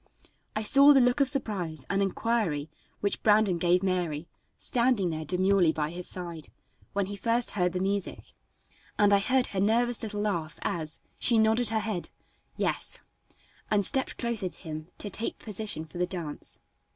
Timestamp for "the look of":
0.93-1.29